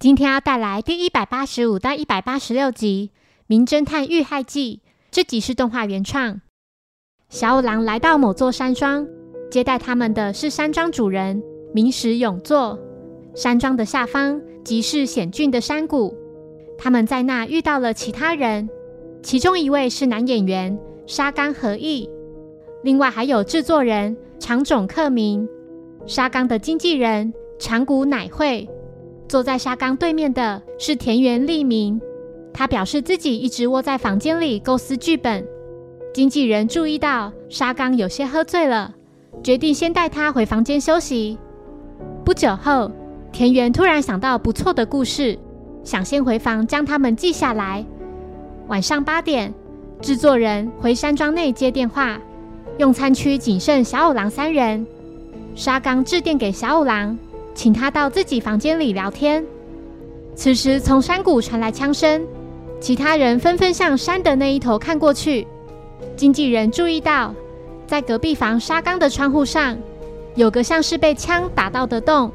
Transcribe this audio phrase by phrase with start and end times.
[0.00, 3.10] 今天要带来第一百八十五到一百八十六集
[3.46, 4.80] 《名侦探遇害记》。
[5.10, 6.40] 这集是动画原创。
[7.28, 9.06] 小五郎来到某座山庄，
[9.50, 11.42] 接待他们的是山庄主人
[11.74, 12.78] 明石永作。
[13.34, 16.16] 山庄的下方即是险峻的山谷。
[16.78, 18.70] 他们在那遇到了其他人，
[19.22, 22.08] 其中一位是男演员沙冈和义，
[22.82, 25.46] 另外还有制作人长冢克明、
[26.06, 28.66] 沙冈的经纪人长谷乃惠。
[29.30, 32.00] 坐在沙冈对面的是田园利明，
[32.52, 35.46] 他表示自己一直窝在房间里构思剧本。
[36.12, 38.92] 经纪人注意到沙冈有些喝醉了，
[39.40, 41.38] 决定先带他回房间休息。
[42.24, 42.90] 不久后，
[43.30, 45.38] 田园突然想到不错的故事，
[45.84, 47.86] 想先回房将他们记下来。
[48.66, 49.54] 晚上八点，
[50.00, 52.18] 制作人回山庄内接电话，
[52.78, 54.84] 用餐区仅剩小五郎三人。
[55.54, 57.16] 沙冈致电给小五郎。
[57.54, 59.44] 请他到自己房间里聊天。
[60.34, 62.26] 此时，从山谷传来枪声，
[62.80, 65.46] 其他人纷纷向山的那一头看过去。
[66.16, 67.34] 经纪人注意到，
[67.86, 69.76] 在隔壁房沙冈的窗户上
[70.34, 72.30] 有个像是被枪打到的洞。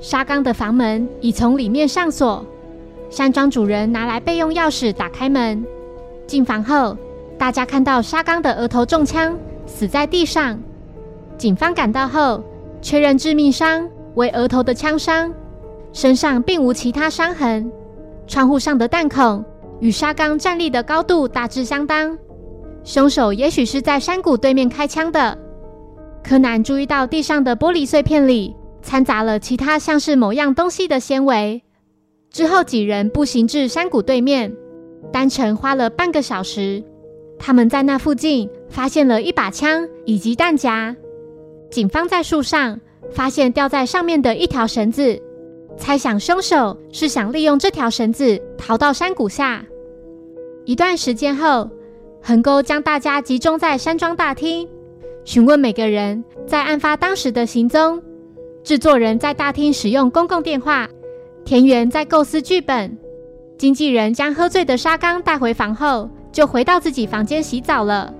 [0.00, 2.44] 沙冈的房门已从里面上锁。
[3.10, 5.64] 山庄主人拿来备用钥匙打开门。
[6.26, 6.96] 进房后，
[7.38, 10.58] 大家看到沙冈的额头中枪，死在地上。
[11.36, 12.42] 警方赶到后，
[12.80, 13.88] 确认致命伤。
[14.16, 15.32] 为额头的枪伤，
[15.92, 17.70] 身上并无其他伤痕。
[18.26, 19.44] 窗户上的弹孔
[19.78, 22.18] 与沙冈站立的高度大致相当，
[22.82, 25.38] 凶手也许是在山谷对面开枪的。
[26.24, 31.62] 柯南注意到地上的玻璃碎片里掺杂了其他像是某样东西的纤维。
[32.30, 34.52] 之后几人步行至山谷对面，
[35.12, 36.82] 单程花了半个小时。
[37.38, 40.96] 他们在那附近发现了一把枪以及弹夹。
[41.70, 42.80] 警方在树上。
[43.12, 45.20] 发现吊在上面的一条绳子，
[45.76, 49.64] 猜想凶手是想利用这条绳子逃到山谷下。
[50.64, 51.70] 一段时间后，
[52.20, 54.68] 横沟将大家集中在山庄大厅，
[55.24, 58.02] 询问每个人在案发当时的行踪。
[58.64, 60.88] 制作人在大厅使用公共电话，
[61.44, 62.98] 田园在构思剧本，
[63.56, 68.12] 经纪人将喝醉的沙冈带回房后，就回到自己房间洗澡了。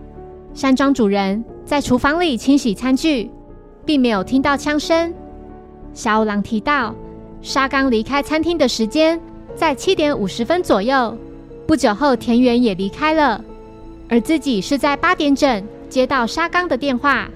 [0.55, 3.29] 山庄主人在厨房里清洗餐具。
[3.87, 5.15] 并没有听到枪声。
[5.95, 6.95] 小五郎提到，
[7.41, 9.19] 沙冈离开餐厅的时间
[9.55, 11.17] 在七点五十分左右。
[11.67, 13.43] 不久后，田园也离开了，
[14.09, 17.29] 而自己是在八点整接到沙冈的电话。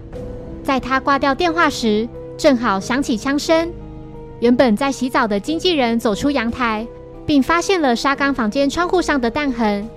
[0.63, 2.07] 在他挂掉电话时，
[2.37, 3.73] 正好响起枪声。
[4.41, 6.87] 原本在洗澡的经纪人走出阳台，
[7.27, 9.89] 并发现了沙冈房间窗户上的弹痕。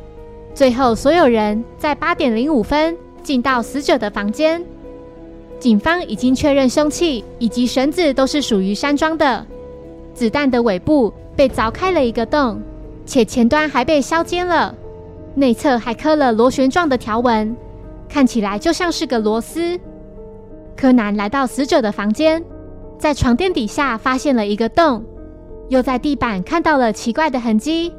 [0.55, 4.63] 最后，所有人在八点零五分进到死者的房间。
[5.63, 9.47] 警方已经确认凶器以及绳子都是属于山庄的。
[10.13, 12.61] 子弹的尾部被凿开了一个洞，
[13.05, 14.75] 且前端还被削尖了，
[15.35, 17.55] 内侧还刻了螺旋状的条纹，
[18.09, 19.79] 看起来就像是个螺丝。
[20.75, 22.43] 柯南来到死者的房间，
[22.99, 25.01] 在床垫底下发现了一个洞，
[25.69, 27.93] 又在地板看到了奇怪的痕迹，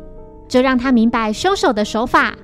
[0.46, 2.36] 这让他明白凶手的手法。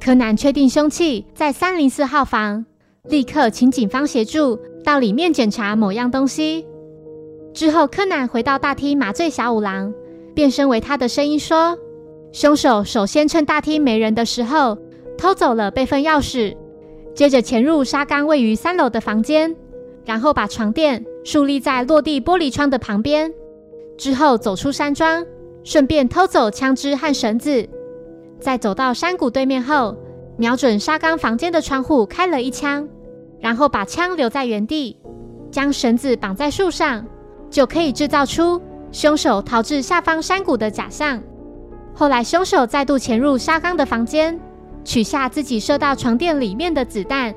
[0.00, 2.64] 柯南确定凶器在三零四号房。
[3.08, 6.64] 立刻请警方协助到里面检查某样东西。
[7.52, 9.92] 之后，柯南回到大厅麻醉小五郎，
[10.34, 11.76] 变身为他的声音说
[12.30, 14.78] ：“凶手首先趁大厅没人的时候
[15.18, 16.56] 偷走了备份钥匙，
[17.12, 19.52] 接着潜入沙冈位于三楼的房间，
[20.04, 23.34] 然后把床垫竖立在落地玻璃窗的旁边，
[23.98, 25.26] 之后走出山庄，
[25.64, 27.68] 顺便偷走枪支和绳子，
[28.38, 29.96] 在走到山谷对面后。”
[30.36, 32.88] 瞄准沙冈房间的窗户开了一枪，
[33.38, 34.96] 然后把枪留在原地，
[35.50, 37.04] 将绳子绑在树上，
[37.50, 38.60] 就可以制造出
[38.90, 41.22] 凶手逃至下方山谷的假象。
[41.94, 44.40] 后来，凶手再度潜入沙冈的房间，
[44.84, 47.34] 取下自己射到床垫里面的子弹，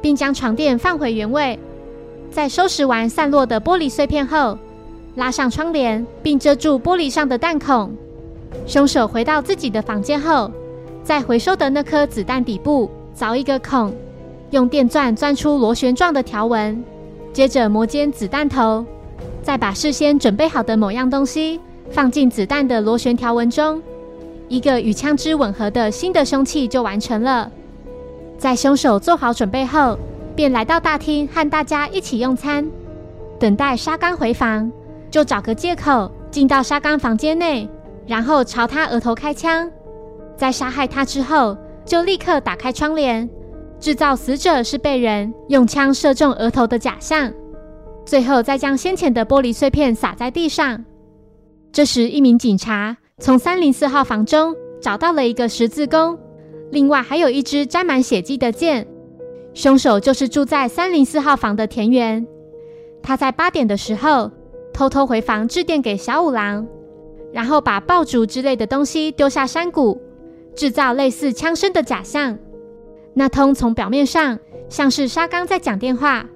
[0.00, 1.58] 并将床垫放回原位。
[2.30, 4.56] 在收拾完散落的玻璃碎片后，
[5.16, 7.92] 拉上窗帘并遮住玻璃上的弹孔。
[8.66, 10.50] 凶手回到自己的房间后。
[11.06, 13.94] 在回收的那颗子弹底部凿一个孔，
[14.50, 16.82] 用电钻钻出螺旋状的条纹，
[17.32, 18.84] 接着磨尖子弹头，
[19.40, 21.60] 再把事先准备好的某样东西
[21.92, 23.80] 放进子弹的螺旋条纹中，
[24.48, 27.48] 一个与枪支吻合的新的凶器就完成了。
[28.36, 29.96] 在凶手做好准备后，
[30.34, 32.68] 便来到大厅和大家一起用餐，
[33.38, 34.72] 等待沙冈回房，
[35.08, 37.68] 就找个借口进到沙冈房间内，
[38.08, 39.70] 然后朝他额头开枪。
[40.36, 43.28] 在杀害他之后，就立刻打开窗帘，
[43.80, 47.32] 制造死者是被人用枪射中额头的假象，
[48.04, 50.84] 最后再将先前的玻璃碎片撒在地上。
[51.72, 56.18] 这时，一名警察从三零四号房中找到了一个十字弓，
[56.70, 58.86] 另外还有一支沾满血迹的剑。
[59.54, 62.26] 凶手就是住在三零四号房的田园。
[63.02, 64.30] 他在八点的时候
[64.72, 66.66] 偷偷回房致电给小五郎，
[67.32, 69.98] 然后把爆竹之类的东西丢下山谷，
[70.56, 72.36] 制造类似枪声的假象。
[73.14, 74.38] 那通从表面上
[74.68, 76.26] 像是沙刚在讲电话，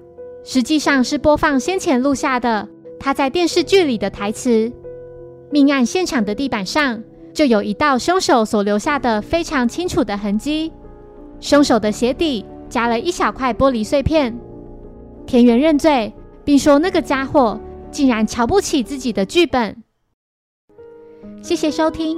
[0.43, 2.69] 实际上是播放先前录下的
[2.99, 4.71] 他在电视剧里的台词。
[5.49, 7.03] 命案现场的地板上
[7.33, 10.71] 就有一道凶手所留下的非常清楚的痕迹，
[11.41, 12.45] 凶手的鞋底。
[12.71, 14.39] 夹了一小块玻璃碎片。
[15.25, 16.13] 田园认罪，
[16.45, 17.59] 并说那个家伙
[17.91, 19.83] 竟然瞧不起自己的剧本。
[21.41, 22.17] 谢谢收听，